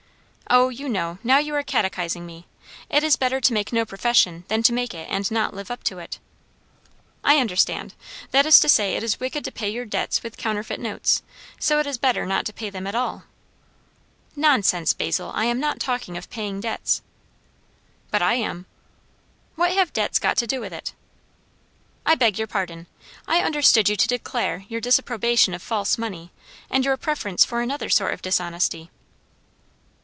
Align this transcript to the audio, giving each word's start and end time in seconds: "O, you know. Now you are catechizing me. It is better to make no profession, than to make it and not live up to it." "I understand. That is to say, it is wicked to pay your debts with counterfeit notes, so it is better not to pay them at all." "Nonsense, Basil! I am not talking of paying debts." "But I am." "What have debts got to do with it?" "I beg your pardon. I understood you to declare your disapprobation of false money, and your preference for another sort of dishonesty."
"O, 0.53 0.67
you 0.67 0.89
know. 0.89 1.17
Now 1.23 1.37
you 1.37 1.55
are 1.55 1.63
catechizing 1.63 2.25
me. 2.25 2.45
It 2.89 3.05
is 3.05 3.15
better 3.15 3.39
to 3.39 3.53
make 3.53 3.71
no 3.71 3.85
profession, 3.85 4.43
than 4.49 4.61
to 4.63 4.73
make 4.73 4.93
it 4.93 5.07
and 5.09 5.31
not 5.31 5.53
live 5.53 5.71
up 5.71 5.81
to 5.85 5.99
it." 5.99 6.19
"I 7.23 7.37
understand. 7.37 7.93
That 8.31 8.45
is 8.45 8.59
to 8.59 8.67
say, 8.67 8.95
it 8.97 9.01
is 9.03 9.17
wicked 9.17 9.45
to 9.45 9.51
pay 9.53 9.69
your 9.69 9.85
debts 9.85 10.23
with 10.23 10.35
counterfeit 10.35 10.81
notes, 10.81 11.23
so 11.57 11.79
it 11.79 11.87
is 11.87 11.97
better 11.97 12.25
not 12.25 12.45
to 12.47 12.51
pay 12.53 12.69
them 12.69 12.85
at 12.85 12.95
all." 12.95 13.23
"Nonsense, 14.35 14.91
Basil! 14.91 15.31
I 15.33 15.45
am 15.45 15.61
not 15.61 15.79
talking 15.79 16.17
of 16.17 16.29
paying 16.29 16.59
debts." 16.59 17.01
"But 18.09 18.21
I 18.21 18.33
am." 18.33 18.65
"What 19.55 19.71
have 19.71 19.93
debts 19.93 20.19
got 20.19 20.35
to 20.35 20.47
do 20.47 20.59
with 20.59 20.73
it?" 20.73 20.93
"I 22.05 22.15
beg 22.15 22.37
your 22.37 22.47
pardon. 22.47 22.87
I 23.25 23.37
understood 23.39 23.87
you 23.87 23.95
to 23.95 24.05
declare 24.07 24.65
your 24.67 24.81
disapprobation 24.81 25.53
of 25.53 25.61
false 25.63 25.97
money, 25.97 26.29
and 26.69 26.83
your 26.83 26.97
preference 26.97 27.45
for 27.45 27.61
another 27.61 27.87
sort 27.89 28.13
of 28.13 28.21
dishonesty." 28.21 28.91